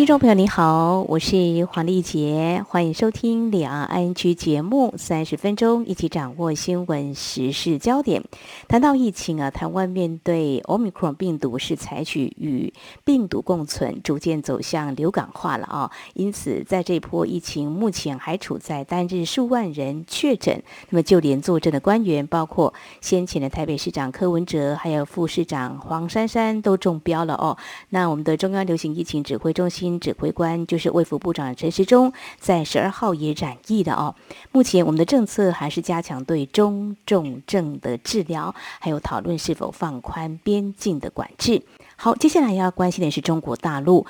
[0.00, 8.24] 听众朋友，你好，我是黄丽杰，欢迎收听两岸 ING 节目，三十分钟一起掌握新闻时事焦点。
[8.66, 12.72] 谈到疫情啊，台湾面对 Omicron 病毒是采取与
[13.04, 15.90] 病毒共存，逐渐走向流感化了啊。
[16.14, 27.58] 因此，在这波疫情目前还处在单日数万人确诊，那么就连坐镇的官员，包括先前的台北市长柯文哲，还有副市长黄珊珊都中标了哦。
[27.90, 29.89] 那我们的中央流行疫情指挥中心。
[29.98, 34.14] 指挥官就是卫福部长陈时中，在十二号也染疫的哦。
[34.52, 41.62] 目前我们的政策还是加强对中重症的治疗，还有讨论是否放宽边境的管制。
[41.96, 44.06] 好，接下来要关心的是中国大陆。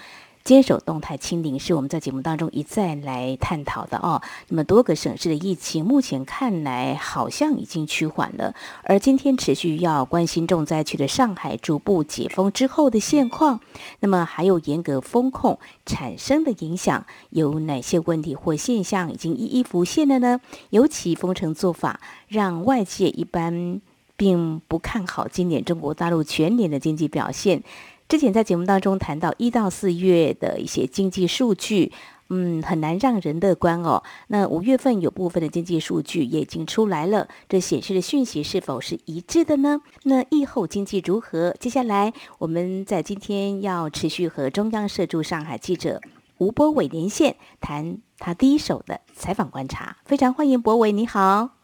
[0.51, 4.21] 坚守动态清零是我们在节目当中一再来探讨的哦。
[4.49, 8.53] 那么多个省市的疫情目前看来好像已经趋缓了，
[8.83, 13.61] 而今天持续要关心重灾区的上海逐步解封之后的现况，
[14.01, 20.41] 那么还有严格风控产生的影响，有哪些问题或现象已经一一浮现了呢？
[20.71, 23.81] 尤其封城做法让外界一般
[24.17, 27.63] 并不看好今年中国大陆全年的经济表现。
[28.11, 31.93] 之前在节目当中谈到一到四月的一些经济数据，
[32.29, 34.03] 嗯，很难让人乐观哦。
[34.27, 39.81] 那五月份有部分的经济数据也已经出来了，这显示的讯息是否是一致的呢？
[40.03, 41.55] 那疫后经济如何？
[41.61, 46.01] 接下来我们在今天要持续和中央社驻上海记者
[46.39, 49.99] 吴博伟连线，谈他第一手的采访观察。
[50.05, 51.60] 非常欢迎博伟，你好。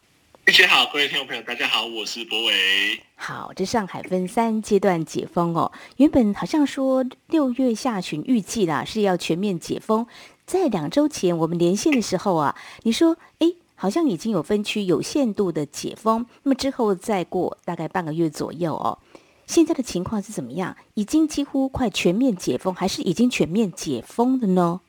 [0.47, 3.01] 大家好，各位听众朋友，大家好，我是博伟。
[3.17, 5.73] 好，这上海分三阶段解封哦。
[5.97, 10.07] 原本好像说六月下旬预计啦是要全面解封，
[10.45, 18.99] 在两周前我们连线的时候啊，你说哎，好像已经有分区有限度的解封，那么之后再过大概半个月左右哦。
[19.47, 20.77] 现在的情况是怎么样？
[20.93, 24.79] 已经几乎快全面解封，还是已经全面解封的呢？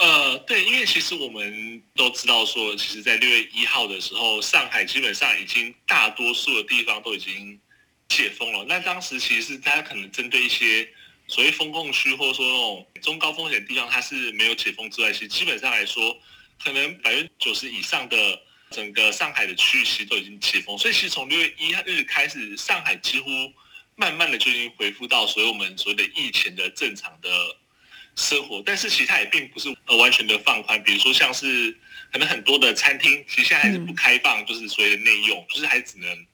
[0.00, 7.60] 呃，对，因为其实我们都知道说，其实，在六月一号的时候，上海基本上已经大多数的地方都已经
[8.08, 8.64] 解封了。
[8.66, 10.88] 那当时其实是大家可能针对一些
[11.28, 16.16] 所谓封控区，或者说那种中高风险地方，它是没有解封之外，其实基本上来说，
[16.64, 18.40] 可能百分之九十以上的
[18.70, 20.78] 整个上海的区域其实都已经解封。
[20.78, 23.28] 所以，其实从六月一日开始，上海几乎
[23.96, 27.28] 慢慢的就已经恢复到所谓我们所谓的疫情的正常的。
[28.20, 31.76] 生活，但是其实它也并不是呃完全的放宽，比如说像是
[32.12, 36.26] 可能很多的餐厅，其实现在还是不开放，就是所谓的内用，就是还只能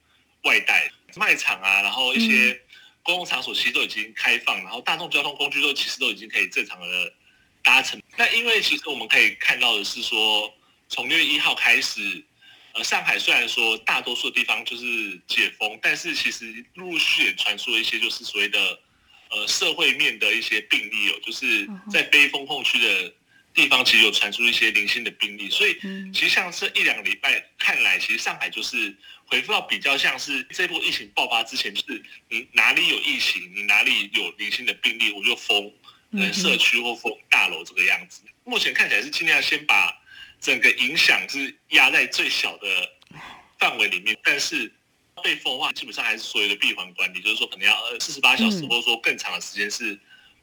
[0.42, 0.91] 外带。
[1.14, 2.60] 卖场啊，然后一些
[3.02, 7.14] 公共场所其实都已经开放，然后大众交通工具都其实都已经可以正常的
[7.62, 7.98] 搭乘。
[8.18, 10.53] 那因为其实我们可以看到的是说，
[10.91, 12.22] 从六月一号开始，
[12.74, 18.78] 呃，上海虽然说大多数的地方就是解封，但是其实陆续也传出了一些就是所谓的。
[19.31, 23.12] 呃，社会面的一些病例哦，就是在非封控区的
[23.53, 25.76] 地方，其实有传出一些零星的病例，所以
[26.12, 28.94] 其实像这一两个礼拜看来，其实上海就是
[29.25, 35.72] 回复到比较像是这波疫情爆发之前，就是你哪里有疫情，你哪里有零星的病例，我就封，
[36.12, 38.22] 嗯，社区或封大楼这个样子。
[38.44, 39.92] 目前看起来是尽量先把
[40.41, 42.69] 整个影响是压在最小的
[43.59, 44.72] 范围里面，但是。
[45.22, 49.99] 被封的话，基本上还是所有的闭环管理，就是说可能要呃四十八小时，或者说更长的时间是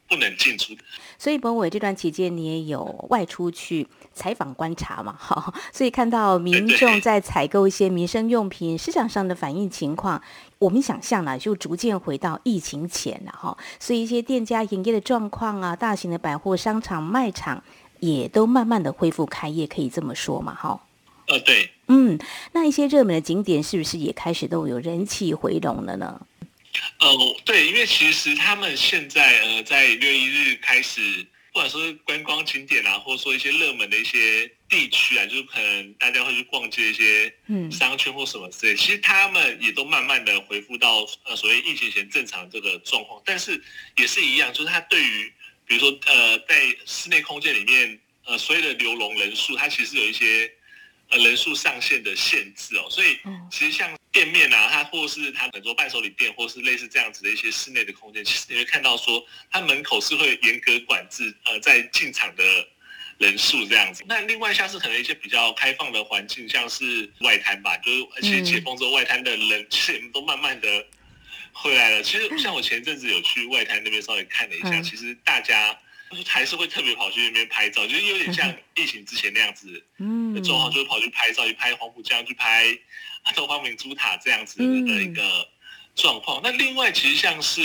[0.08, 0.82] 不能进出的。
[0.82, 5.16] 嗯、所以，博伟这段期间你也有外出去采访观察嘛？
[5.18, 10.20] 哈，所以看到民众在采购一些民生用品，市场上的反应情况，
[10.58, 13.56] 我们想象呢就逐渐回到疫情前了哈。
[13.78, 17.62] 所以一些店家营业的状况啊，大型的百货商场卖场
[18.00, 20.54] 也都慢慢的恢复开业，可以这么说嘛？
[20.54, 20.80] 哈。
[21.26, 22.18] 呃，对，嗯，
[22.52, 26.26] 那一些热门的景点是不是也开始都有人气回笼了呢？
[26.98, 31.22] 呃，对，因为其实他们现在呃，在六月一日开始，
[31.52, 43.62] 不管说是观光景点啊，或者说一些热门的一些地区啊，就是可能大家会去逛街一些嗯商圈或什么之类，嗯，其实他们也都慢慢的恢复到呃所谓疫情前正常这个状况，但是
[43.96, 45.32] 也是一样，就是他对于
[45.66, 50.50] 比如说呃在室内空间里面呃所谓的流笼人数，它其实有一些。
[51.10, 53.18] 呃，人数上限的限制哦，所以
[53.50, 62.42] 其实像店面啊，它或是它很多伴手礼店，或是类似这样子的一些室内的空间，其实你会看到说，它门口是会严格管制呃，在进场的
[63.18, 64.02] 人数这样子。
[64.08, 70.86] 那另外像是可能一些比较开放的环境，像是外滩吧，就是而且解封之后，外滩的人其实都慢慢的
[71.52, 72.02] 回来了。
[72.02, 75.78] 其实像我前阵子有去外滩那边稍微看了一下，其实大家。
[76.26, 82.76] 还是会特别跑去那边拍照，就是有点像 疫情之前那样子，嗯，状况就会跑去拍照，去拍黄浦江，去拍
[83.34, 84.64] 东方明珠塔这样子的
[85.02, 85.48] 一个
[85.94, 86.40] 状况。
[86.42, 87.62] 那另外，其实像是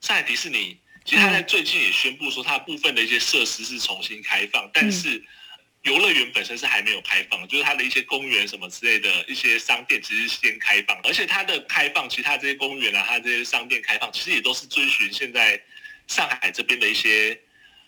[0.00, 5.22] 上海迪士尼，其实他在最近也宣布说，它部分的一些设施是重新开放，但是。
[5.82, 15.62] 游乐园本身是还没有开放，就是它的一些公园什么之类的一些商店，其实是先开放，而且它的开放，其他这些公园啊，它这些商店开放，其实也都是遵循现在
[16.08, 17.40] 上海这边的一些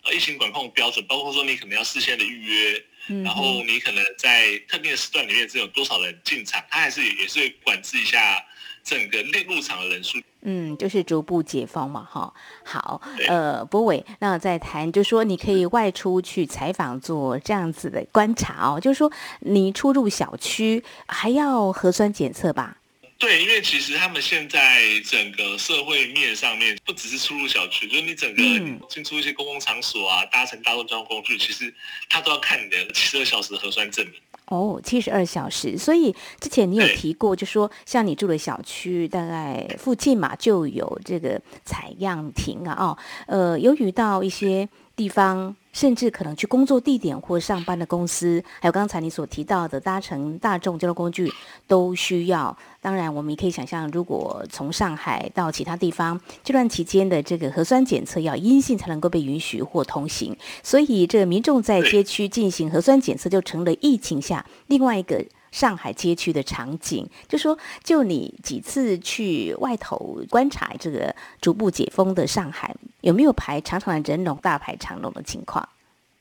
[0.05, 2.85] 呃疫情管控标准，包括说你可能要事先的预约，
[3.25, 8.45] 然后你可能在特定的时段里面只有多少人进场，它还是也是会管制一下。
[8.85, 12.33] 整个内入场的人数，嗯，就是逐步解封嘛，哈。
[12.65, 18.81] 好，呃，博伟，那再谈，就是说你可以外出去采访，做这样子的观察哦。
[18.81, 22.79] 就是说，你出入小区还要核酸检测吧？
[23.19, 28.43] 对，因为其实他们现在整个社会面上面，不只是出入小区，就是你整个
[28.89, 31.75] 进出一些公共场所啊，搭乘大众交通工具，其实
[32.09, 34.15] 他都要看你的七十二小时核酸证明。
[34.47, 45.55] 哦，七十二小时，所以之前你有提过，就说像你住的小区，大概附近嘛，就有这个采样亭啊，哦，呃，有遇到一些地方。
[45.71, 51.33] 甚至可能去工作地点或上班的公司，还有刚才你所提到的搭乘大众交通工具
[51.69, 52.57] 都需要。
[52.81, 60.37] 当然，我们也可以想象，如果从上海到其他地方，这段期间的这个核酸检测要阴性才能够被允许或通行。
[60.65, 65.25] 所以，这个民众在街区进行核酸检测，就成了疫情下另外一个。
[65.59, 75.69] 上海街区的场景，就说就你几次去外头观察这个逐步解封的上海，有没有排长长的人龙、大排长龙的情况？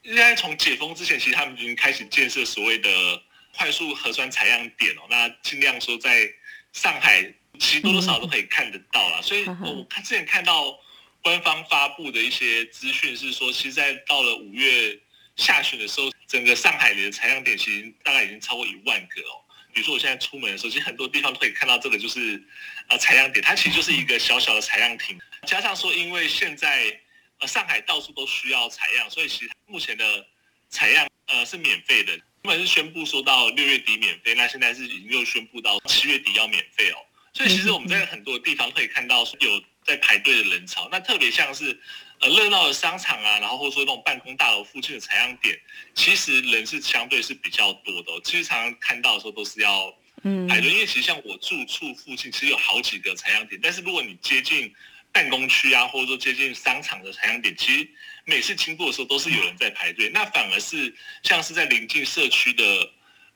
[0.01, 2.89] 应该从解封之前，其实他们已经开始建设所谓的
[3.56, 5.01] 快速核酸采样点哦。
[5.07, 6.28] 那尽量说在
[6.74, 7.22] 上海，
[7.60, 9.19] 其实多多少少都可以看得到啦。
[9.19, 10.75] 嗯、所以 我看之前看到
[11.22, 15.00] 官方发布的一些资讯是说，其实，在到了五月。
[15.38, 19.42] 下旬的时候，整个上海的采样点其实大概已经超过一万个哦。
[19.74, 22.44] 比如说我现在出门的时候，其实很多地方都可以看到这个，就是
[22.88, 25.19] 呃采样点，它其实就是一个小小的采样亭。
[25.45, 27.00] 加上说，因为现在
[27.39, 30.25] 呃上海到处都需要采样，所以其实目前的
[30.69, 32.12] 采样呃是免费的。
[32.44, 36.98] 原本是宣布说到六月底免费，那现在是已经又宣布到七月底要免费哦。
[37.34, 41.80] 所以其实我们在很多地方可以看到有在排队的人潮，那特别像是。
[42.19, 45.56] 呃，热闹的商场啊，然后或者说那种办公大楼附近的采样点，
[45.94, 48.19] 其实人是相对是比较多的哦。
[48.24, 49.95] 其实常常看到的时候都是要
[50.50, 54.74] 排队，因为其实像我住处附近其实有好几个采样点，但是如果你接近
[55.12, 57.88] 办公区啊，或者说接近商场的采样点，其实
[58.25, 60.10] 每次经过的时候都是有人在排队。
[60.10, 60.92] 那反而是
[61.22, 62.92] 像是在临近社区的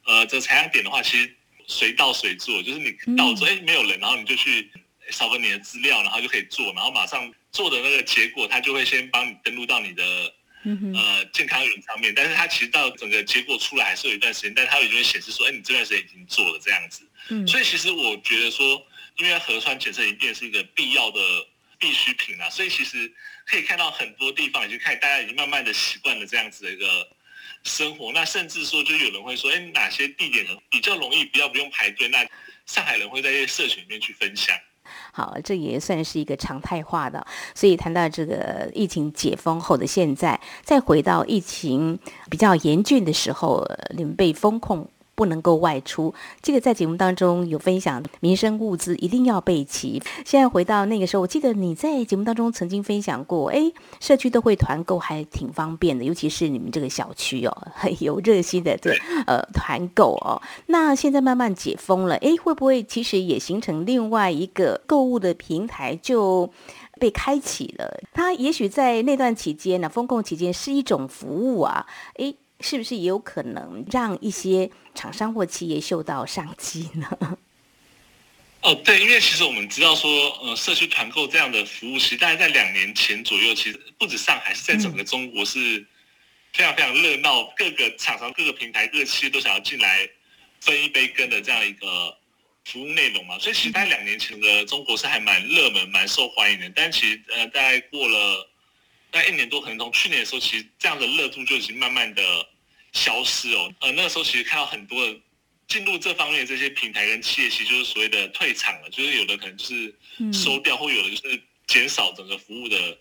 [0.05, 1.35] 呃这采样点的话，其实
[1.67, 4.71] 随到随做，就是你到之后哎没有人，然后你就去
[5.11, 7.31] 扫个你的资料，然后就可以做，然后马上。
[7.51, 17.05] 做的那个结果，他就会先帮你登录到你的呃健康云上面，但是他其实到整个结果出来还是有一段时间，但是他已经会显示说，哎，你这段时间已经做了这样子。
[17.27, 18.81] 嗯，所以其实我觉得说，
[19.17, 21.19] 因为核酸检测一定是一个必要的
[21.77, 23.11] 必需品啦，所以其实
[23.45, 27.05] 可以看到很多地方已经开始，大家已经慢慢的习惯了这样子的一个
[27.65, 28.13] 生活。
[28.13, 32.07] 那甚至说，就有人会说，哎，哪些地点比较容易，比较不用排队？
[32.07, 32.25] 那
[32.65, 34.57] 上海人会在这些社群里面去分享。
[35.11, 37.25] 好，这也算是一个常态化的。
[37.53, 41.99] 所以谈到这个疫情解封后的现在，再回到疫情
[42.29, 43.65] 比较严峻的时候，
[43.95, 44.87] 你们被封控。
[45.21, 46.11] 不能够外出，
[46.41, 50.01] 这个在节目当中有分享，民生物资一定要备齐。
[50.25, 58.89] 现在回到那个时候，我记得你在节目当中曾经分享过，哎，社区都会团购，还挺方便的，尤其是你们这个小区哦，很 有热心的这
[59.27, 60.41] 呃团购哦。
[60.65, 66.49] 那现在慢慢解封了，哎，会不会其实也形成另外一个购物的平台就
[66.99, 68.01] 被开启了？
[68.11, 71.85] 它也许在那段期间呢，封控期间是一种服务啊，
[72.15, 72.33] 哎。
[72.61, 77.37] 是不是也有可能让一些厂商或企业嗅到商机呢？
[78.61, 80.07] 哦，对，因为其实我们知道说，
[80.43, 85.83] 呃，社区团购这样的服务，其实大概在两年前左右，其实不止上海，是在整个中国是
[86.53, 90.07] 非常非常热闹，各个厂商、各个平台、各个企业都想要进来
[90.59, 92.15] 分一杯羹的这样一个
[92.65, 93.39] 服务内容嘛。
[93.39, 96.71] 所以其实，大概两年前的中国是还蛮热门、蛮受欢迎的。
[96.75, 98.47] 但其实，呃，大概过了
[99.09, 102.21] 大概一年多，可能从去年的时候，其实这样的热度就已经慢慢的。
[102.91, 105.03] 消失哦，呃，那个时候其实看到很多
[105.67, 109.95] 进入这方面的这些平台跟企业，其实就是所谓的退场了，就是有的可能就是
[110.33, 112.97] 收掉，或有的就是减少整个服务的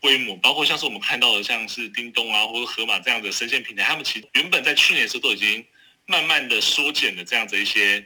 [0.00, 5.64] 规模，包括像是我们看到的，像是叮咚啊，或者盒马这样的生鲜平台，他们其实原本在去年的时候都已经
[6.06, 8.04] 慢慢的缩减了这样子一些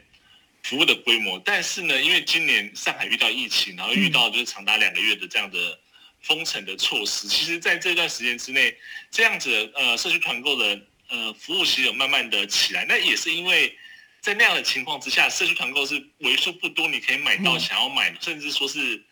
[0.63, 5.79] 服务的规模，但是呢，因为今年上海遇到疫情，然后遇到就是长达两个月的这样的
[6.21, 7.27] 封城的措施。
[7.27, 8.75] 其实，在这段时间之内，
[9.11, 10.79] 这样子的呃社区团购的
[11.09, 12.85] 呃服务其实有慢慢的起来。
[12.85, 13.77] 那也是因为
[14.21, 19.03] 在那样的情况之下，社区团购是为数不多你可以买到想要买，甚至说是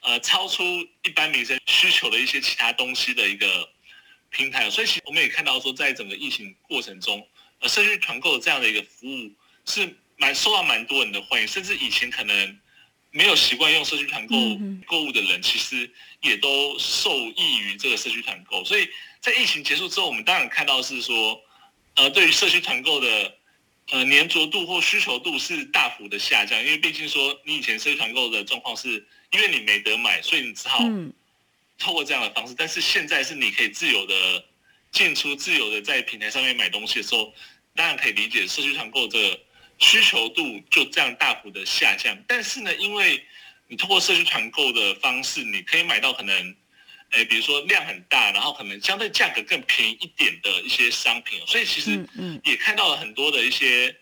[0.00, 0.62] 呃超出
[1.04, 3.68] 一般民生需求的一些其他东西的一个
[4.30, 4.68] 平台。
[4.70, 7.26] 所以，其实我们也看到说，在整个疫情过程中，
[7.60, 9.30] 呃，社区团购这样的一个服务
[9.64, 12.58] 是蛮受到蛮多人的欢迎，甚至以前可能。
[13.14, 14.34] 没有习惯用社区团购
[14.86, 15.88] 购物的人，其实
[16.22, 18.64] 也都受益于这个社区团购。
[18.64, 18.88] 所以
[19.20, 21.38] 在疫情结束之后，我们当然看到是说，
[21.94, 23.34] 呃，对于社区团购的
[23.90, 26.58] 呃粘着度或需求度是大幅的下降。
[26.58, 30.82] 因为毕竟说，你以前社区团购的状况是，因为你没得买，所以你只好
[31.78, 32.54] 透过这样的方式。
[32.56, 34.44] 但是现在是你可以自由的
[34.90, 37.30] 进出，自由的在平台上面买东西的时候，
[37.76, 39.40] 当然可以理解社区团购这个。
[39.82, 43.20] 需求度就这样大幅的下降，但是呢，因为
[43.66, 46.56] 你通过社区团购的方式，你可以买到可能，
[47.10, 52.06] 诶，比如说量很大，然后可能相对价格更便宜一点的一些商品，所以其实
[52.44, 53.94] 也看到了很多的一些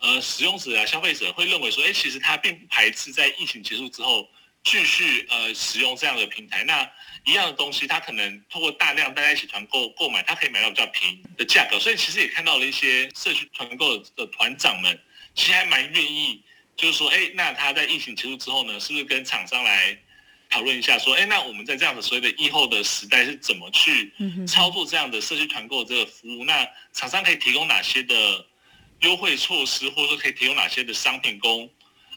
[0.00, 4.28] 呃使用者啊、消费者会认为说，诶，其实他并不排斥在疫情结束之后
[4.64, 6.90] 继续呃使用这样的平台，那
[7.24, 15.00] 一样的东西，他可能通过大量大家一起团购购买，他可以买到比较便宜的价格，所以其实也看到了一些社区团购的团长们。
[15.34, 16.42] 其实还蛮愿意，
[16.76, 19.96] 就是说，哎，那他在疫情结束之后呢，是不是跟厂商来
[20.50, 24.12] 讨论一下，说，哎，那我们在这样的所谓的疫后的时代是怎么去
[24.46, 26.44] 操作这样的社区团购这个服务？
[26.44, 28.44] 那厂商可以提供哪些的
[29.00, 31.70] 优惠措施，或者说可以提供哪些的商品供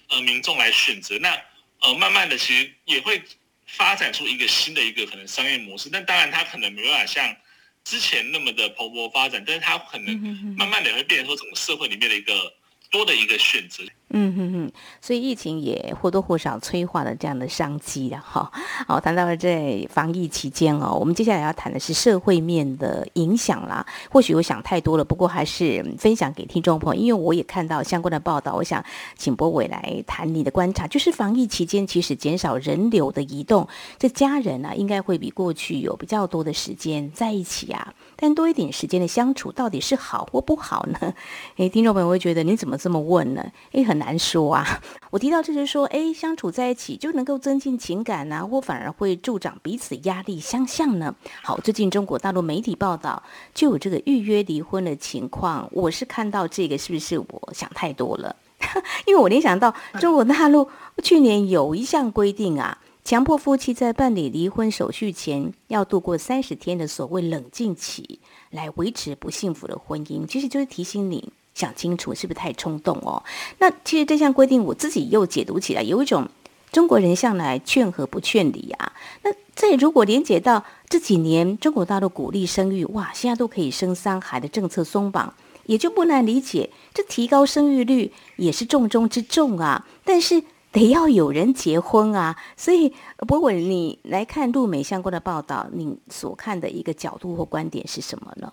[0.10, 1.17] 呃民众来选择？
[1.20, 1.39] 那
[1.82, 3.22] 呃，慢慢的其实也会
[3.67, 5.89] 发展出一个新的一个可能商业模式。
[5.89, 7.36] 但当然，它可能没办法像
[7.84, 10.17] 之前那么的蓬勃发展，但是它可能
[10.58, 12.53] 慢慢的也会变成说整个社会里面的一个。
[12.93, 13.83] 多的一个选择，
[14.15, 18.51] 嗯哼哼，所以疫情也或多或少催化了这样的商机了哈。
[18.88, 23.86] 好，谈到了在防疫期间哦，我们接下来要谈的是社会面的影响啦。
[24.12, 28.53] 或许我想太多了，不过还是分享给听众朋友，因为我也看到相关的报道。
[28.53, 28.84] 我想
[29.17, 33.67] 请博伟来谈你的观察，就是防疫期间其实减少人流的移动，
[33.98, 37.93] 这家人呢、啊、应该会比过去有比较多的时间在一起啊。
[38.15, 41.13] 但多一点时间的相处，到底是好或不好呢？
[41.58, 43.43] 诶，听众朋友会觉得你怎么这么问呢？
[43.74, 44.81] 诶，很难难说啊。
[45.12, 51.15] 我提到这就是说，诶，相处在一起就能够增进情感呢、啊，或反而会助长彼此压力相向呢？
[51.41, 53.22] 好，最近中国大陆媒体报道
[53.53, 58.36] 就有这个预约离婚的情况，我是看到这个是不是我想太多了？
[59.07, 60.69] 因为我联想到中国大陆
[61.01, 62.77] 去年有一项规定啊。
[63.05, 73.24] 强迫夫妻在办理离婚手续前要度过三十天的所谓冷静期，来维持不幸福的婚姻，其实就是提醒你想清楚，是不是太冲动哦？
[73.60, 76.27] 那其实这项规定我自己又解读起来，有一种
[76.72, 78.93] 中国人向来劝和不劝离啊。
[79.24, 85.33] 那这如果连接到这几年中国大陆鼓励生育，哇，现在都可以生三孩的政策松绑，
[85.65, 89.86] 也就不难理解，这提高生育率也是重中之重啊。
[90.03, 90.43] 但是。
[90.74, 92.91] 得要有人结婚啊，所以
[93.27, 98.51] 柏纬，你来看陆美相关的报道，你所看的一个角度或观点是什么呢？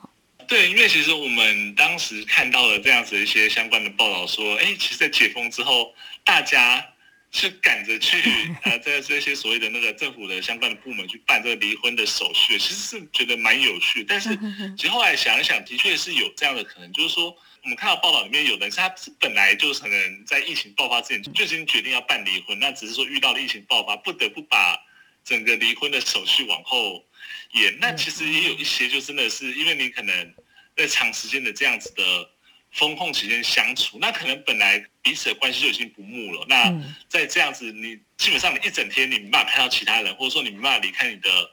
[0.50, 6.84] 对，因为其实我们当时看到了这样子一些相关的报道，说，哎，其实，在解封之后，大家
[7.30, 8.20] 是赶着去
[8.64, 14.02] 呃，在这些所谓的那个政府的相关的部门去办这个离婚的手续，其实是觉得蛮有趣。
[14.02, 14.36] 但是，
[14.76, 17.32] 其实后来想一想，的确是有这样的可能，就是说。
[17.62, 24.78] 我们看到报道里面有的人是他本来就可能在疫情爆发之前就已经决定要办离婚，那只是说遇到了疫情爆发，不得不把
[25.22, 27.04] 整个离婚的手续往后
[27.52, 27.76] 延。
[27.80, 30.34] 那其实也有一些就真的是因为你可能
[30.76, 32.30] 在长时间的这样子的
[32.72, 36.46] 风控期间相处，那可能本来彼此的关系就已经不睦了。
[36.48, 36.72] 那
[37.08, 41.50] 在这样子，你基本上你一整天你没办法看到其他人，或者说你没办法离开你的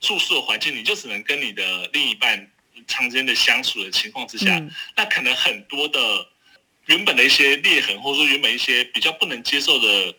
[0.00, 2.48] 住宿的环境，你就只能跟你的另一半。
[2.88, 4.60] 长时间的相处的情况之下，
[4.96, 6.26] 那可能很多的
[6.86, 10.12] 原本的一些裂痕，或者说原本一些比较不能接受的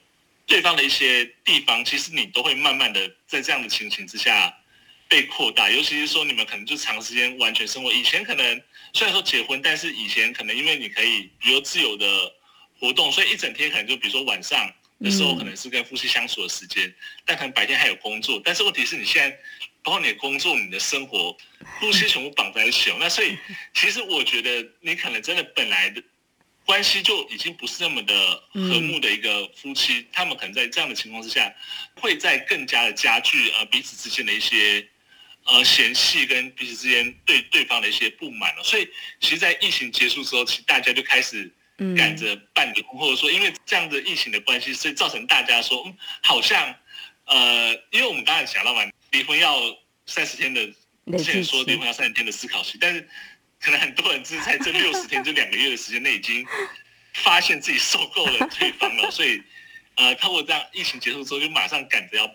[0.45, 4.55] 对方的一些地方，其实你都会慢慢的在这样的情形之下
[5.07, 5.69] 被扩大。
[5.69, 8.61] 尤其是说你们可能就长时间完全生活，以前可能
[8.93, 12.33] 虽然说结婚，但是以前可能因为你可以比如自由的
[12.79, 16.93] 活动，所以一整天可能就比如说晚上的时候可能是跟夫妻相处的时间，
[17.25, 18.41] 但可能白天还有工作。
[18.43, 19.37] 但是问题是你现在。
[19.85, 21.37] 包括你的工作、你的生活，
[21.77, 22.95] 夫妻全部绑在一起哦。
[23.01, 23.37] 那所以，
[23.73, 26.01] 其实我觉得你可能真的本来的
[26.65, 31.53] 关系就已经不是那么的和睦的一个夫妻，他们可能在这样的情况之下，
[31.95, 34.87] 会在更加的加剧呃彼此之间的一些
[35.45, 38.63] 呃嫌隙跟彼此之间对对方的一些不满了。
[38.63, 38.87] 所以，
[39.19, 41.51] 其实，在疫情结束之后，其实大家就开始
[41.97, 46.75] 赶着办离婚，或者说因为这样的疫情的关系，所以造成大家说，嗯，好像。
[47.25, 48.81] 呃，因为我们刚才讲到嘛，
[49.11, 49.57] 离婚要
[50.05, 50.61] 三十天的，
[51.17, 53.07] 之前说离婚要三十天的思考期，但是
[53.61, 56.45] 可能很多人是在这六十天 这两个月的时间内已经
[57.13, 59.41] 发现自己受够了对方了，所以
[59.95, 62.27] 呃，透过这样疫情结束之后就马上赶着要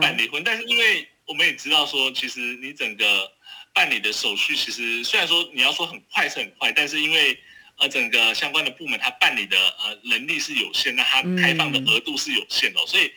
[0.00, 3.32] 办离婚，但是因为我们也知道说，其实你整个
[3.72, 7.38] 办理的手续，其实虽然说你要说很快是很快，但是因为
[7.76, 13.12] 呃整个相关的部门它办理的呃能力是有限，那它开放的额度是有限的，所以。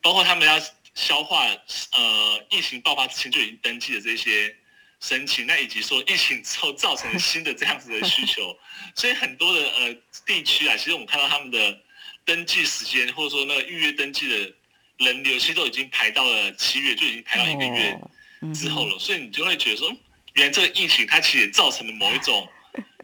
[0.00, 0.56] 包括他们要
[0.94, 1.44] 消化
[1.92, 4.56] 呃疫情爆发之前就已经登记的这些
[5.00, 8.56] 申请，那以及说疫情之后造成新的这样子的需求，
[8.94, 11.80] 所以很多的呃地区啊，其实我们看到他们的
[12.24, 14.52] 登记时间或者说那个预约登记的
[14.98, 17.98] 人流，其实都已经排到了七月，就已经排到一个月
[18.54, 18.98] 之后了。
[18.98, 19.92] 所以你就会觉得说，
[20.34, 22.48] 原来这个疫情它其实也造成了某一种，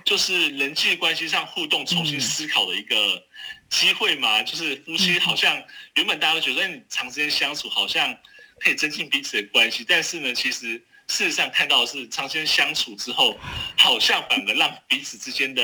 [0.04, 3.22] 就是人际关系上互动重新思考的一个。
[3.70, 5.60] 机会嘛，就是夫妻好像
[5.96, 8.16] 原本大家都觉得你长时间相处好像
[8.60, 13.36] 可以增进彼此的关系，但是呢，其实事实上看到的是长时间相处之后，
[13.76, 15.62] 好像反而让彼此之间的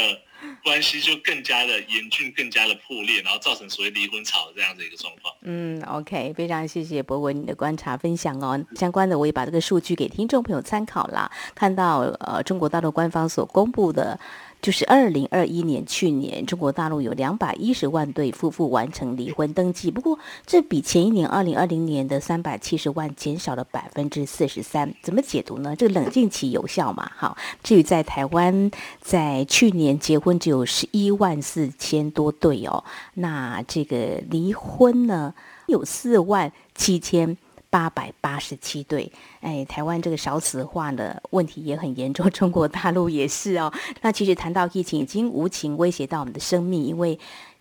[0.63, 5.35] 关系就更加的严峻，更加的破裂，然后造成所谓离婚潮这样的一个状况。
[5.43, 8.63] 嗯，OK，非常谢谢博文你的观察分享哦。
[8.77, 14.19] 相关的我也把这个数据给听众朋友参考啦，看到呃中国大陆官方所公布的。
[14.61, 24.95] 就是二零二一年，去年中国大陆有两百一十万对夫妇完成离婚登记，不过这比前一年二零二零年的三百七十万减少了百分之四十三。
[25.03, 25.75] 怎么解读呢？
[25.75, 27.11] 这个冷静期有效嘛？
[27.17, 35.33] 好，至于在台湾，在去年结婚只有十一万四千多对哦，那这个离婚呢
[35.67, 37.37] 有四万七千。
[37.71, 39.11] 八百八十七对，
[39.41, 43.73] 哎，台湾这个少子化的问题也很严重，中国大陆也是哦。
[44.03, 47.19] 那其实谈到疫情，已经无情威胁到我们的生命，因为。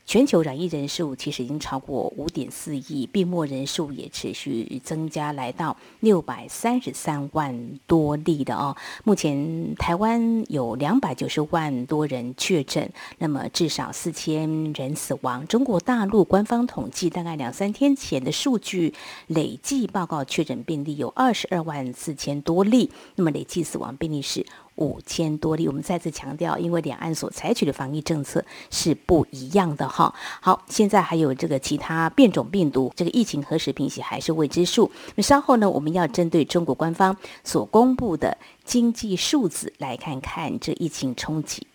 [0.09, 8.75] 全球染疫人数其实已经超过五点四亿，病末人数也持续增加，来到六百三十三万多例的哦。
[9.03, 15.45] 目前台湾有两百九十万多人确诊，那么至少四千人死亡。
[15.45, 18.95] 中国大陆官方统计，大概两三天前的数据，
[19.27, 24.43] 累计报告确诊病例有二十二万四千多例，那么累计死亡病例是。
[24.79, 30.13] 五千多例，我们再次强调，因为两岸所采取的防疫政策是不一样的哈。
[30.41, 34.89] 好，现在还有这个其他变种病毒，这个疫情何时平息还是未知数。
[35.15, 41.67] 那稍后呢，我们要针对中国官方所公布的经济数字来看看这疫情冲击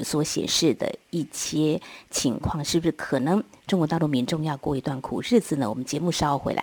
[0.00, 5.68] 所显示的一些情况，是不是可能中国大陆民众要过一段苦日子呢？
[5.68, 6.62] 我们节目稍后回来。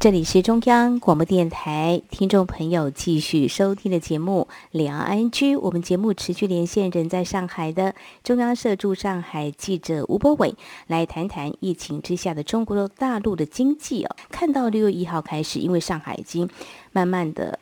[0.00, 5.56] 这里是中央广播电台，听众朋友继续收听的节目《两岸安居》。
[5.60, 10.54] 我们节目持续连线人在上海的中央社驻上海记者吴博伟，
[10.86, 14.14] 来谈谈疫情之下的中国大陆的经济哦。
[14.30, 16.48] 看到六月一号开始，因为上海已经
[16.92, 17.58] 慢慢的。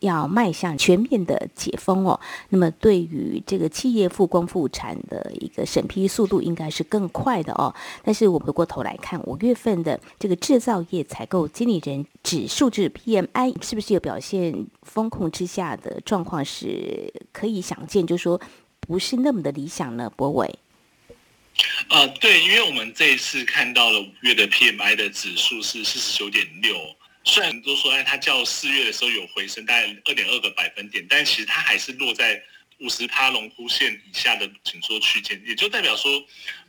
[0.00, 7.74] 要迈向全面的解封哦，那么对于这个企业复工复产的一个审批速度应该是更快的哦。
[8.04, 18.40] 但是我回过头来看五月份的这个制造业采购经理人指数，就是 PMI，是不是有表现风控之下的状况是可以想见，就是说
[18.80, 20.12] 不是那么的理想呢？
[20.14, 20.58] 博伟，
[21.88, 26.76] 呃，对，因为我们这一次看到了五月的 PMI 的指数是四十九点六。
[27.28, 32.40] 虽然都说，哎，它较四月的时候有回升，大概二点二个百分点，但其实它还是落在
[32.78, 36.24] 五十趴龙枯线以下的紧缩区间，也就代表说，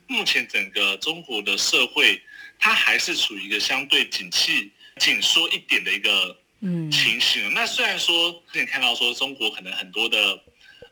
[0.08, 2.20] 目前整个中国的社会，
[2.58, 7.48] 它还是处于一个相对景气紧缩一点的一个嗯情形。
[7.50, 10.42] 嗯、那虽然说之前看到说，中国可能很多的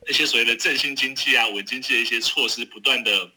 [0.08, 3.28] 一些所谓的振兴经济啊、稳经济的一些措施不断的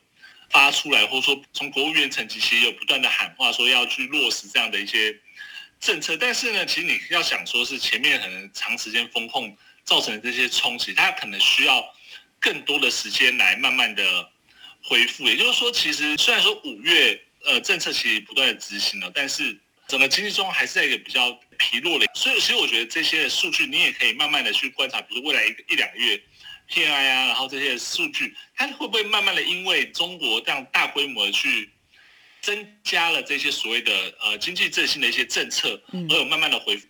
[0.52, 5.20] 发出来，或者说从国务院层级其实有不断的喊话，说要去落实这样的一些。
[5.80, 11.84] 政策，但是呢，其实你要想说，是前面可能长时间风控造成的这些冲击，它可能需要
[12.40, 14.30] 更多的时间来慢慢的
[14.84, 15.24] 恢复。
[15.26, 22.06] 也就是说，其实虽然说五月呃政策其实不断的执行了，但是整个经济中还是在一个比较疲弱的。
[22.14, 26.22] 所以，其实我觉得这些数据你也可以慢慢的去观察，比如未来一个一两个月
[26.68, 31.70] P I 啊，然后这些数据，它会不会慢慢的因为中国这样大规模的去。
[32.42, 33.92] 增加了这些所谓的
[34.24, 36.88] 呃经济振兴的一些政策，而有慢慢的恢复。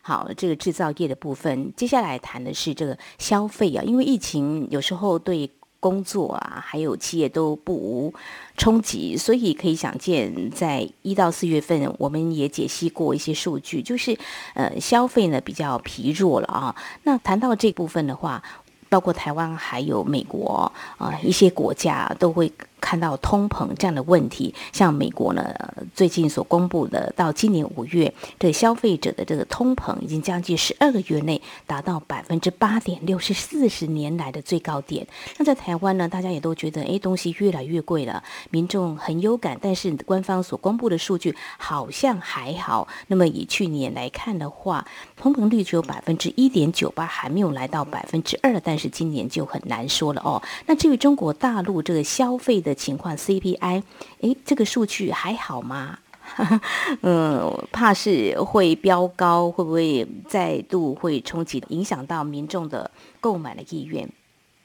[0.00, 8.14] 好，这个制造业的部分，接下来谈的是这个消费啊，因为疫情有时候对工作啊，还有企业都不无
[8.56, 14.16] 冲击，所以可以想见，在一到四月份，我们也解析过一些数据，就是
[14.54, 16.74] 呃消费呢比较疲弱了啊。
[17.02, 18.42] 那谈到这部分的话，
[18.88, 22.50] 包括台湾还有美国啊、呃，一些国家都会。
[22.80, 25.54] 看到通膨这样的问题，像美国呢，
[25.94, 35.06] 最近所公布的，到今年五月，这消费者的这个通膨已经将近十二个月内达到百分之八点六，是四十年来的最高点。
[35.36, 39.58] 那在台湾呢，大家也都觉得，哎，东西越来越贵了，民众很有感。
[39.60, 42.86] 但是官方所公布的数据好像还好。
[43.08, 44.86] 那么以去年来看的话，
[45.16, 48.58] 通膨率只有百分之一点九八，还没有来到百分之二。
[48.60, 50.42] 但是今年就很难说了哦。
[50.66, 53.82] 那至于中国大陆这个消费情况 CPI，
[54.20, 55.98] 诶，这个数据还好吗？
[57.00, 64.06] 嗯，怕是会飙高，会不会再度会冲击，影响到民众的购买的意愿？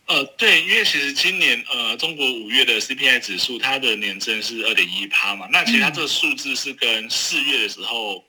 [0.08, 8.22] 呃，对，因为其实今年呃，中国五月的 CPI 指数，它的年增是二点一趴嘛，那其实它这个数字是跟四月的时候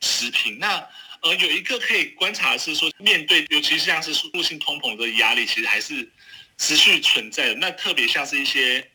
[0.00, 0.58] 持平。
[0.58, 0.86] 那
[1.22, 6.06] 呃，有一个可以观察的是说，面对尤其是像是输入性通膨的压力，其实还是
[6.58, 7.54] 持续存在的。
[7.54, 8.86] 那特别像是一些。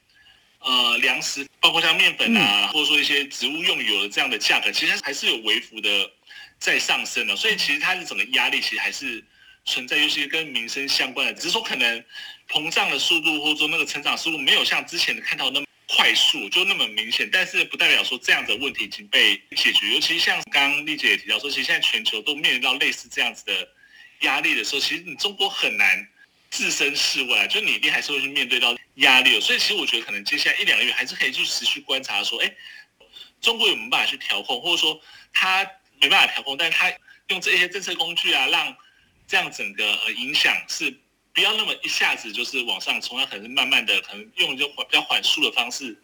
[0.60, 6.12] 呃，粮食包括像面粉啊，或者说一些植物用油的这样的价格，其实还是有微幅的
[6.60, 7.36] 在上升的。
[7.36, 9.24] 所以其实它的整个压力其实还是
[9.66, 12.04] 存在，尤其是跟民生相关的，只是说可能
[12.50, 17.30] 膨胀的速度或者说那个成长速度没有像之前的看到那么快速，就那么明显。
[17.32, 19.94] 但是不代表说这样的问题已经被解决。
[19.94, 23.70] 尤其像刚刚丽姐也提到说，其实现在全球都面临到类似这样子的
[24.22, 26.08] 压力的时候，其实你中国很难。
[26.50, 32.56] 置身事外，就你一定还是会去面对到压力，所以其实我觉得可能接下来一两个月还是可以去持续观察，说，哎，
[33.42, 35.00] 中国有没有办法去调控，或者说
[35.34, 35.70] 他
[36.02, 36.92] 没办法调控，但是他
[37.28, 38.76] 用这些政策工具啊，让
[39.28, 40.94] 这样整个呃影响是
[41.34, 46.02] 不要那么一下子就是往上冲，他可能是慢慢的，可能用就比较缓速的方式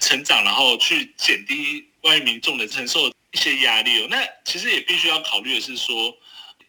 [0.00, 4.08] 成长，然后去减低关于民众的承受一些压力哦。
[4.10, 6.16] 那其实也必须要考虑的是说。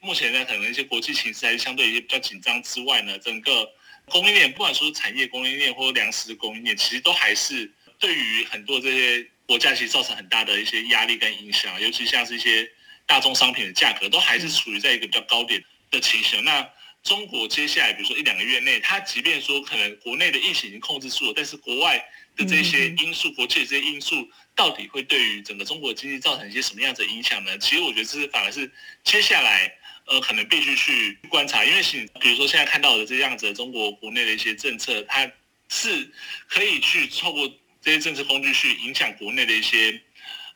[0.05, 3.67] 目前呢，可能一些国际形势还是相对一些比较紧张之外呢，整个
[4.05, 12.69] 供应链，不管说是产业供应链或粮食的供应链，其实都还是对于很多这些国家其实造成很大的一些压力跟影响，尤其像是一些
[13.07, 16.43] 大宗商品的价格都还是处于在一个比较高点的情形。
[16.43, 16.69] 那
[17.01, 21.97] 中国接下来，比如说一两个月内，它即便说可能国内的疫情已经控制住了，但是国外
[22.35, 27.57] 的这些因素，国际的这些因素，到底会对于整个中国经济造成一些什么样子的影响呢？
[27.57, 28.71] 其实我觉得这是反而是
[29.03, 29.73] 接下来。
[30.07, 35.29] 呃，可能必须去观察，因为是比如说现在看到的这样子的中国国内的一些政策，它
[35.69, 36.09] 是
[36.47, 39.99] 可以去透过这些政策工具去影响国内的一些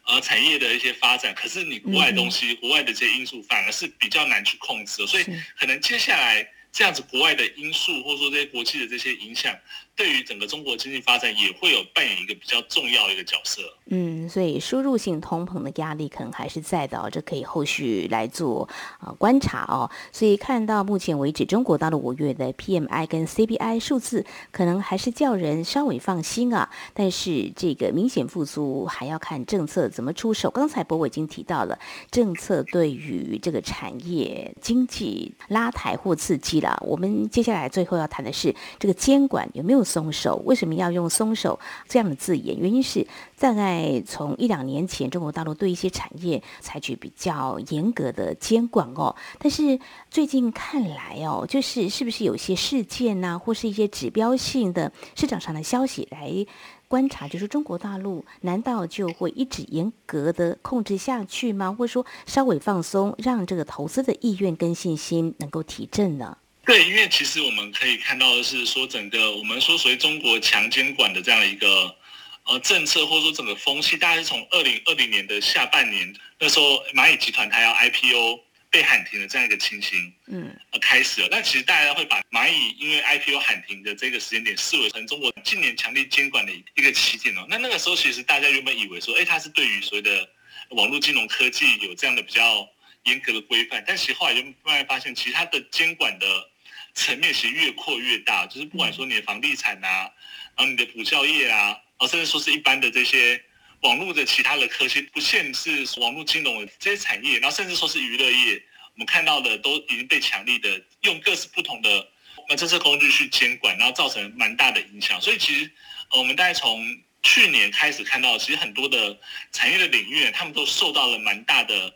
[0.06, 1.34] 呃产业的一些发展。
[1.34, 5.26] 可是你国外的东西，国外的这些因素反而是比较难去控制的，所以
[5.58, 9.58] 可能接下来这样子国外的因素，或者说这些国际的这些影响。
[10.00, 13.62] 对于整个中国经济发展也会有扮演一个比较重要的一个角色。
[13.88, 19.92] 嗯，所以输入性通膨的压力可能还是在的哦，这可以后续来做啊、观察哦。
[20.14, 26.70] 所以看到目前为止，中国到了五月的 PMI 跟 CPI 数字可能还是叫人稍微放心啊。
[26.94, 30.50] 但是这个明显复苏还要看政策怎么出手。
[30.50, 31.78] 刚才柏纬已经提到了
[32.10, 36.82] 政策对于这个产业经济拉抬或刺激了。
[36.88, 39.89] 我们接下来最后要谈的是这个监管有没有？
[39.90, 42.56] 松手，为什么要用松手这样的字眼？
[42.60, 43.06] 原因是
[43.40, 49.16] 大概从一两年前，中国大陆对一些产业采取比较严格的监管哦。
[49.40, 49.80] 但是
[50.12, 56.46] 最近看来哦，就是是不是有些事件呢、啊，或是一些指标性的市场上的消息来
[56.88, 61.76] 观察，就是中国大陆难道就会一直严格的控制下去吗？
[61.78, 66.38] 或者说稍微放松，让这个投资的意愿跟信心能够提振呢？
[66.66, 71.96] 对，因为其实我们可以看到的是说，整个我们说属于中国强监管的这样的一个
[72.44, 81.28] 呃政策，或者说整个风气，大概是从二零二零年的下半年那时候，蚂蚁集团它要 IPO 被喊停的这样一个情形，嗯，开始了。
[81.32, 87.48] 那其实大家会把蚂蚁因为 IPO 喊停的这个时间点视为成中国近年强力监管的一个起点哦。
[87.50, 90.30] 那那个时候其实大家原本以为说，哎，它是对于所谓的
[90.70, 92.70] 网络金融科技有这样的比较
[93.04, 96.50] 严格的规范，但其实后来就慢慢发现，其实它的监管的
[96.94, 100.12] 层面其实越扩越大，就是不管说你的房地产啊，
[100.56, 103.42] 然后你的补教业啊，然后甚至说是一般的这些
[103.82, 108.62] 网络的其他的科技，不限是网络金融的这些产业，然后甚至说是娱乐业，
[108.94, 112.08] 我们看到的都已经被强力的用各式不同的
[112.50, 115.22] 那政策工具去监管，然后造成蛮大的影响。
[115.22, 115.72] 所以其实
[116.12, 116.86] 呃，我们大概从
[117.22, 119.18] 去年开始看到，其实很多的
[119.52, 121.94] 产业的领域，他们都受到了蛮大的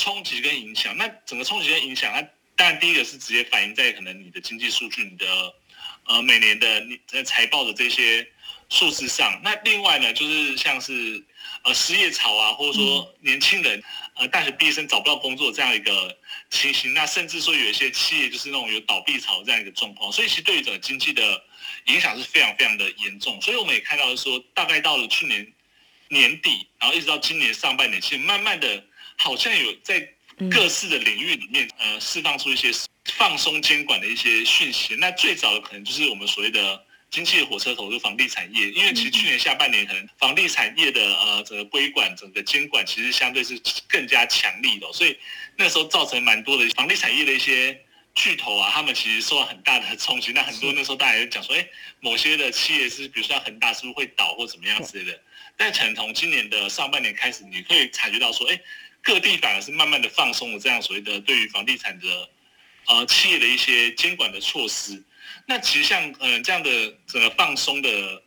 [0.00, 0.96] 冲击跟影响。
[0.96, 5.54] 那整个冲击跟影响，那当然，第一个是直接反映在可能你的经济数据、你的
[6.06, 8.26] 呃每年的在财报的这些
[8.70, 9.38] 数字上。
[9.44, 11.22] 那另外呢，就是像是
[11.64, 13.82] 呃失业潮啊，或者说年轻人
[14.14, 16.16] 呃大学毕业生找不到工作这样一个
[16.48, 21.42] 情形，那甚至说有一些企业就是那种有倒闭潮这样一个状况，所以其实对于整个经济的
[21.86, 23.40] 影响是非常非常的严重。
[23.40, 25.52] 所以我们也看到说，大概到了去年
[26.08, 28.84] 年底，然后一直到今年上半年，其实慢慢的
[29.20, 30.00] 好像有在
[30.50, 32.72] 各式的领域里面呃释放出一些。
[33.14, 36.80] 放松监管的一些讯息，那最早的可能就是我们所谓的
[37.10, 38.70] 经济的火车头，就房地产业。
[38.70, 45.16] 因为其实去年下半年，可能房地产业的呃整个规管、整个监管，其实相对是更加强力的，所以
[45.56, 47.76] 那时候造成蛮多的房地产业的一些
[48.14, 50.30] 巨头啊，他们其实受到很大的冲击。
[50.32, 51.66] 那很多那时候大家也讲说，哎，
[52.00, 55.20] 某些的企业是，比如说恒大，是不是会倒或怎么样之类的？
[55.56, 58.60] 但可能从今年的上半年开始，你可以察觉到说，哎，
[59.02, 62.28] 各地反而是慢慢的放松了这样所谓的对于房地产的。
[62.86, 65.00] 呃，企业的一些监管的措施，
[65.46, 66.70] 那其实像、呃、这样的
[67.06, 68.20] 整个放松的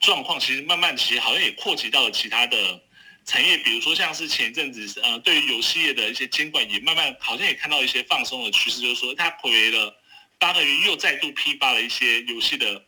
[0.00, 2.80] 状况，其实慢慢其实好像也扩及到了其他的
[3.26, 9.94] 产业，比如说像是前一阵子呃对于游戏业的一些监管，也慢慢好像也看到一些放松的趋势，就是说它回了
[10.38, 12.82] 八个月又再度批发了一些游戏的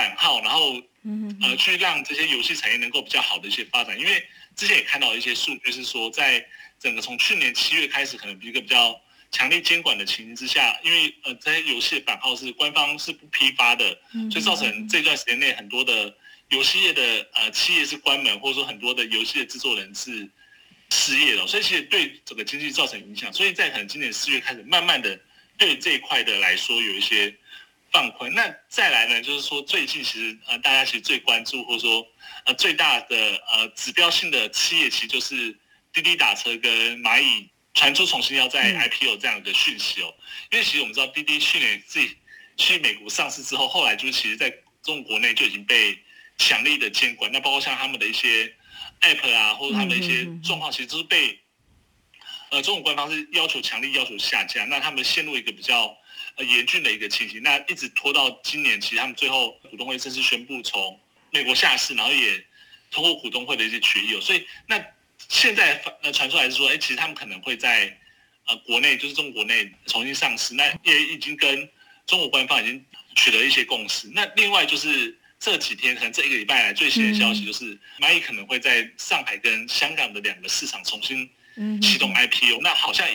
[0.00, 0.80] 版号，然后
[1.42, 6.44] 呃去让这些游戏产业能够比较好的一些发展，因为之前也看到一些数据是说，在
[6.78, 9.00] 整个从去年七月开始，可能一个比较。
[9.32, 13.84] 强力监管的情形之下，因为呃这些游戏的版号是官方是不批发的，
[14.28, 16.12] 所以造成这段时间内很多的
[16.48, 17.02] 游戏业的
[17.34, 20.28] 呃企业是关门，或者说很多的游戏的制作人是
[20.90, 23.32] 失业了，所以其实对整个经济造成影响。
[23.32, 25.16] 所以在可能今年四月开始，慢慢的
[25.56, 27.32] 对这一块的来说有一些
[27.92, 28.32] 放宽。
[28.34, 32.06] 那再来呢，就是说最近其实呃大家其实最关注或者说
[32.44, 33.16] 呃最大的
[33.52, 35.58] 呃指标性的企业，其实就是
[35.92, 37.50] 滴滴打车跟蚂蚁。
[37.72, 40.12] 传出重新要在 IPO 这样的讯息哦，
[40.50, 42.16] 因为其实我们知道滴滴去年自己
[42.56, 44.50] 去美国上市之后，后来就是其实在
[44.82, 45.96] 中国国内就已经被
[46.36, 48.52] 强力的监管，那包括像他们的一些
[49.02, 51.38] App 啊，或者他们的一些状况，其实都是被
[52.50, 55.96] 呃中国官方是要求强力要求下架，那他们陷入一个比较
[56.36, 60.98] 呃严峻的一个情形，那一直拖到今年，其实他们最后股东会正式宣布从
[61.30, 62.44] 美国下市，然后也
[62.90, 64.84] 通过股东会的一些决议哦，所以那。
[65.28, 67.96] 现在呃传出来是说，哎，其实他们可能会在
[68.46, 71.68] 呃国内，就是中国内重新上市，那也已经跟
[72.06, 74.08] 中国官方已经取得一些共识。
[74.12, 81.30] 那另外就是这几天，可能这一个礼拜来最新的消息就是，蚂蚁可能会在上海跟香港的两个市场重新
[81.80, 82.60] 启动 IPO。
[82.62, 83.06] 那好像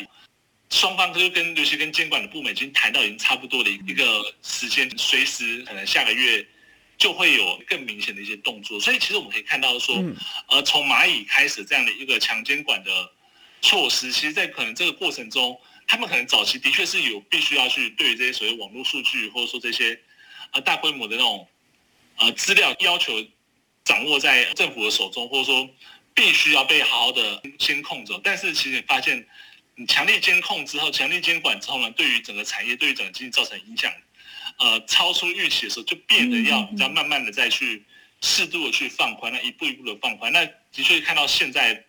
[0.69, 6.45] 双方就跟尤其跟监管的部门已经谈到已经差不多的一个时间，随时可能下个月。
[6.97, 10.01] 就会有更明显的一些动作，所以其实我们可以看到说，
[10.47, 13.11] 呃，从蚂蚁开始这样的一个强监管的
[13.61, 19.99] 措施，其实，在可能这个过程中，他们可能早期的确是有必须要去对于这些所谓网络数据，或者说这些
[20.51, 21.45] 呃大规模的那种
[22.15, 23.13] 呃资料要求
[23.83, 25.69] 掌握在政府的手中，或者说
[26.13, 28.17] 必须要被好好的监控着。
[28.23, 29.25] 但是其实你发现，你
[29.87, 33.91] 强力监控之后，强力监管之后呢，对于整个产业，对于整个经济造成影响。
[34.57, 37.83] 呃，超出预期的时候，就变得要要慢慢的再去
[38.21, 40.31] 适度的去放宽，那一步一步的放宽。
[40.31, 41.83] 那的确看到现在，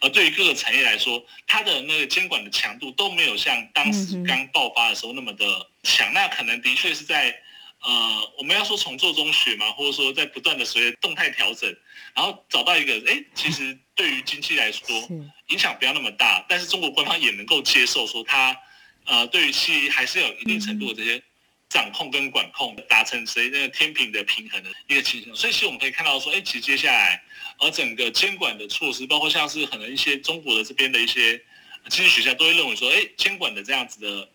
[0.00, 6.12] 呃，对于各个产业来说，它的那个监管的强度都没有像当时刚爆发的时候那么的强。
[6.12, 7.34] 那可能的确是在
[7.80, 11.74] 呃，我们要说从做中学嘛，或者说在不断的随着动态调整，
[12.14, 15.08] 然后找到一个，哎，其实对于经济来说
[15.48, 18.56] 影响不要那么大，但是中国官方也能够接受说它，
[19.04, 21.22] 呃，对于企业还是有一定程度的这些。
[21.68, 27.22] 掌控跟管控达成谁那个天平的平衡的一个情形，所以其实我们可以看到说，哎，其实接下来，
[27.56, 31.42] 而整个监管的措施，包括像是可能一些中国的这边的一些
[31.88, 34.28] 经济学家都会认为说，哎，监管的这样子的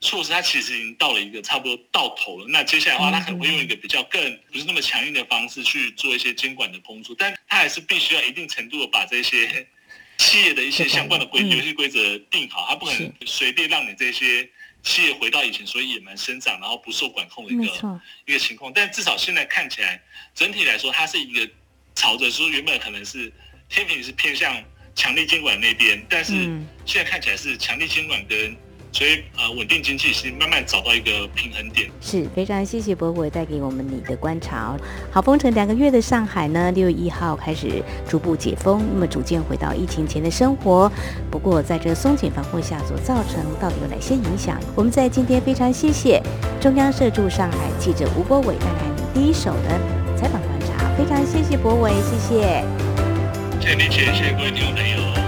[0.00, 2.46] 措施，它其实已经到了一个差不多到头了。
[2.48, 9.66] 那接下来的话，它可能会用一个比较更不是那么强硬的方式去做一些监管的工作，但它还是必须要一定程度的把这些
[10.18, 14.48] 企业的一些相关的规游戏规则定好，它不可能随便让你这些。
[14.80, 20.00] 企业回到以前所以野蛮生长，然后不受管控的一个一个情况，但至少现在看起来，
[20.36, 21.46] 整体来说，它是一个
[21.96, 23.30] 朝着说原本可能是
[23.68, 24.56] 天平是偏向
[24.94, 26.32] 强力监管那边，但是
[26.86, 28.56] 现在看起来是强力监管跟。
[28.92, 31.88] 所以，呃，稳定经济是慢慢找到一个平衡点。
[32.00, 34.76] 是非常谢谢博伟带给我们你的观察。
[35.12, 40.90] 好，封城两个月的上海呢，六月一号开始逐步解封，那么逐渐回到疫情前的生活。
[41.30, 44.58] 不过，在这松紧防控下所造成到底有哪些影响？
[44.74, 46.20] 我们在今天非常谢谢
[46.60, 50.90] 中央社驻上海记者吴博伟带来你第一手的采访观察。
[50.96, 52.64] 非常谢谢博伟，谢谢。
[53.60, 55.27] 谢谢你，谢谢各位听众朋友。